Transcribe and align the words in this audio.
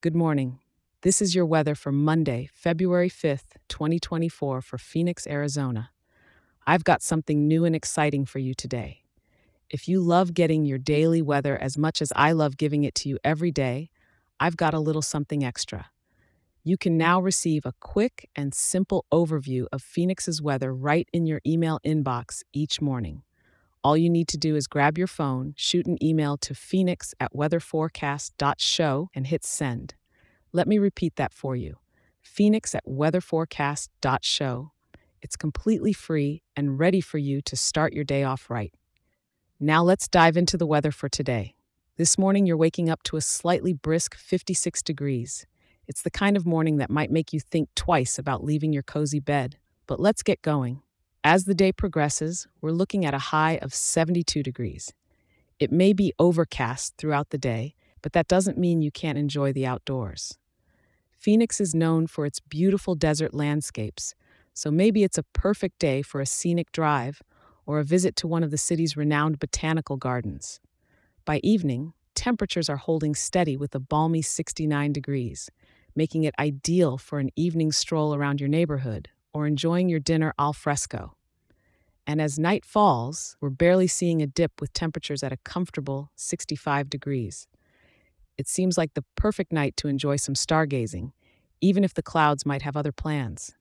Good 0.00 0.14
morning. 0.14 0.60
This 1.02 1.20
is 1.20 1.34
your 1.34 1.44
weather 1.44 1.74
for 1.74 1.90
Monday, 1.90 2.48
February 2.54 3.10
5th, 3.10 3.56
2024, 3.68 4.60
for 4.62 4.78
Phoenix, 4.78 5.26
Arizona. 5.26 5.90
I've 6.64 6.84
got 6.84 7.02
something 7.02 7.48
new 7.48 7.64
and 7.64 7.74
exciting 7.74 8.24
for 8.24 8.38
you 8.38 8.54
today. 8.54 9.02
If 9.68 9.88
you 9.88 10.00
love 10.00 10.34
getting 10.34 10.64
your 10.64 10.78
daily 10.78 11.20
weather 11.20 11.58
as 11.58 11.76
much 11.76 12.00
as 12.00 12.12
I 12.14 12.30
love 12.30 12.56
giving 12.56 12.84
it 12.84 12.94
to 12.94 13.08
you 13.08 13.18
every 13.24 13.50
day, 13.50 13.90
I've 14.38 14.56
got 14.56 14.72
a 14.72 14.78
little 14.78 15.02
something 15.02 15.44
extra. 15.44 15.86
You 16.62 16.76
can 16.76 16.96
now 16.96 17.20
receive 17.20 17.66
a 17.66 17.74
quick 17.80 18.30
and 18.36 18.54
simple 18.54 19.04
overview 19.12 19.66
of 19.72 19.82
Phoenix's 19.82 20.40
weather 20.40 20.72
right 20.72 21.08
in 21.12 21.26
your 21.26 21.40
email 21.44 21.80
inbox 21.84 22.44
each 22.52 22.80
morning. 22.80 23.24
All 23.84 23.96
you 23.96 24.10
need 24.10 24.28
to 24.28 24.36
do 24.36 24.56
is 24.56 24.66
grab 24.66 24.98
your 24.98 25.06
phone, 25.06 25.54
shoot 25.56 25.86
an 25.86 26.02
email 26.02 26.36
to 26.38 26.54
phoenix 26.54 27.14
at 27.20 27.32
weatherforecast.show, 27.32 29.10
and 29.14 29.26
hit 29.26 29.44
send. 29.44 29.94
Let 30.52 30.66
me 30.66 30.78
repeat 30.78 31.16
that 31.16 31.32
for 31.32 31.56
you 31.56 31.76
phoenix 32.20 32.74
at 32.74 32.84
weatherforecast.show. 32.86 34.70
It's 35.20 35.36
completely 35.36 35.92
free 35.92 36.42
and 36.54 36.78
ready 36.78 37.00
for 37.00 37.18
you 37.18 37.40
to 37.42 37.56
start 37.56 37.92
your 37.92 38.04
day 38.04 38.22
off 38.22 38.48
right. 38.50 38.72
Now 39.58 39.82
let's 39.82 40.06
dive 40.06 40.36
into 40.36 40.56
the 40.56 40.66
weather 40.66 40.92
for 40.92 41.08
today. 41.08 41.54
This 41.96 42.16
morning, 42.16 42.46
you're 42.46 42.56
waking 42.56 42.88
up 42.88 43.02
to 43.04 43.16
a 43.16 43.20
slightly 43.20 43.72
brisk 43.72 44.14
56 44.14 44.82
degrees. 44.82 45.46
It's 45.88 46.02
the 46.02 46.12
kind 46.12 46.36
of 46.36 46.46
morning 46.46 46.76
that 46.76 46.90
might 46.90 47.10
make 47.10 47.32
you 47.32 47.40
think 47.40 47.70
twice 47.74 48.18
about 48.18 48.44
leaving 48.44 48.72
your 48.72 48.84
cozy 48.84 49.18
bed. 49.18 49.56
But 49.88 49.98
let's 49.98 50.22
get 50.22 50.40
going. 50.42 50.82
As 51.24 51.46
the 51.46 51.54
day 51.54 51.72
progresses, 51.72 52.46
we're 52.60 52.70
looking 52.70 53.04
at 53.04 53.12
a 53.12 53.18
high 53.18 53.58
of 53.60 53.74
72 53.74 54.40
degrees. 54.42 54.94
It 55.58 55.72
may 55.72 55.92
be 55.92 56.12
overcast 56.18 56.96
throughout 56.96 57.30
the 57.30 57.38
day, 57.38 57.74
but 58.02 58.12
that 58.12 58.28
doesn't 58.28 58.56
mean 58.56 58.82
you 58.82 58.92
can't 58.92 59.18
enjoy 59.18 59.52
the 59.52 59.66
outdoors. 59.66 60.38
Phoenix 61.10 61.60
is 61.60 61.74
known 61.74 62.06
for 62.06 62.24
its 62.24 62.38
beautiful 62.38 62.94
desert 62.94 63.34
landscapes, 63.34 64.14
so 64.54 64.70
maybe 64.70 65.02
it's 65.02 65.18
a 65.18 65.24
perfect 65.24 65.80
day 65.80 66.02
for 66.02 66.20
a 66.20 66.26
scenic 66.26 66.70
drive 66.70 67.20
or 67.66 67.80
a 67.80 67.84
visit 67.84 68.14
to 68.16 68.28
one 68.28 68.44
of 68.44 68.52
the 68.52 68.56
city's 68.58 68.96
renowned 68.96 69.40
botanical 69.40 69.96
gardens. 69.96 70.60
By 71.24 71.40
evening, 71.42 71.94
temperatures 72.14 72.70
are 72.70 72.76
holding 72.76 73.16
steady 73.16 73.56
with 73.56 73.74
a 73.74 73.80
balmy 73.80 74.22
69 74.22 74.92
degrees, 74.92 75.50
making 75.96 76.22
it 76.22 76.34
ideal 76.38 76.96
for 76.96 77.18
an 77.18 77.30
evening 77.34 77.72
stroll 77.72 78.14
around 78.14 78.40
your 78.40 78.48
neighborhood 78.48 79.10
or 79.38 79.46
enjoying 79.46 79.88
your 79.88 80.00
dinner 80.00 80.34
al 80.36 80.52
fresco. 80.52 81.14
And 82.08 82.20
as 82.20 82.40
night 82.40 82.64
falls, 82.64 83.36
we're 83.40 83.50
barely 83.50 83.86
seeing 83.86 84.20
a 84.20 84.26
dip 84.26 84.60
with 84.60 84.72
temperatures 84.72 85.22
at 85.22 85.32
a 85.32 85.36
comfortable 85.44 86.10
65 86.16 86.90
degrees. 86.90 87.46
It 88.36 88.48
seems 88.48 88.76
like 88.76 88.94
the 88.94 89.04
perfect 89.14 89.52
night 89.52 89.76
to 89.76 89.86
enjoy 89.86 90.16
some 90.16 90.34
stargazing, 90.34 91.12
even 91.60 91.84
if 91.84 91.94
the 91.94 92.02
clouds 92.02 92.44
might 92.44 92.62
have 92.62 92.76
other 92.76 92.90
plans. 92.90 93.54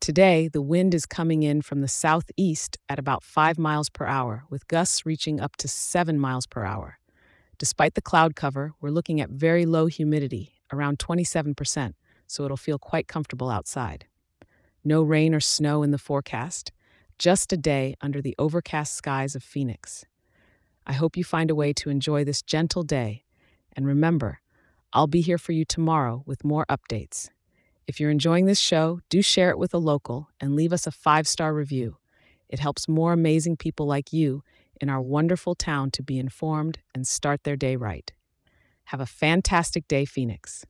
Today, 0.00 0.48
the 0.48 0.60
wind 0.60 0.92
is 0.92 1.06
coming 1.06 1.42
in 1.42 1.62
from 1.62 1.80
the 1.80 1.88
southeast 1.88 2.76
at 2.90 2.98
about 2.98 3.24
5 3.24 3.58
miles 3.58 3.88
per 3.88 4.04
hour, 4.04 4.44
with 4.50 4.68
gusts 4.68 5.06
reaching 5.06 5.40
up 5.40 5.56
to 5.56 5.66
7 5.66 6.20
miles 6.20 6.46
per 6.46 6.62
hour. 6.62 6.98
Despite 7.56 7.94
the 7.94 8.02
cloud 8.02 8.36
cover, 8.36 8.74
we're 8.82 8.90
looking 8.90 9.18
at 9.18 9.30
very 9.30 9.64
low 9.64 9.86
humidity, 9.86 10.60
around 10.70 10.98
27%, 10.98 11.94
so 12.26 12.44
it'll 12.44 12.58
feel 12.58 12.78
quite 12.78 13.08
comfortable 13.08 13.48
outside. 13.48 14.04
No 14.84 15.02
rain 15.02 15.34
or 15.34 15.40
snow 15.40 15.82
in 15.82 15.90
the 15.90 15.98
forecast, 15.98 16.72
just 17.18 17.52
a 17.52 17.56
day 17.56 17.96
under 18.00 18.22
the 18.22 18.34
overcast 18.38 18.94
skies 18.94 19.34
of 19.34 19.42
Phoenix. 19.42 20.04
I 20.86 20.92
hope 20.94 21.16
you 21.16 21.24
find 21.24 21.50
a 21.50 21.54
way 21.54 21.72
to 21.74 21.90
enjoy 21.90 22.24
this 22.24 22.42
gentle 22.42 22.82
day, 22.82 23.24
and 23.74 23.86
remember, 23.86 24.40
I'll 24.92 25.06
be 25.06 25.20
here 25.20 25.38
for 25.38 25.52
you 25.52 25.64
tomorrow 25.64 26.22
with 26.24 26.44
more 26.44 26.64
updates. 26.66 27.28
If 27.86 28.00
you're 28.00 28.10
enjoying 28.10 28.46
this 28.46 28.60
show, 28.60 29.00
do 29.08 29.20
share 29.22 29.50
it 29.50 29.58
with 29.58 29.74
a 29.74 29.78
local 29.78 30.28
and 30.40 30.54
leave 30.54 30.72
us 30.72 30.86
a 30.86 30.90
five 30.90 31.26
star 31.26 31.52
review. 31.52 31.96
It 32.48 32.60
helps 32.60 32.88
more 32.88 33.12
amazing 33.12 33.56
people 33.56 33.86
like 33.86 34.12
you 34.12 34.42
in 34.80 34.88
our 34.88 35.02
wonderful 35.02 35.54
town 35.54 35.90
to 35.92 36.02
be 36.02 36.18
informed 36.18 36.78
and 36.94 37.06
start 37.06 37.44
their 37.44 37.56
day 37.56 37.76
right. 37.76 38.12
Have 38.84 39.00
a 39.00 39.06
fantastic 39.06 39.86
day, 39.88 40.04
Phoenix. 40.04 40.64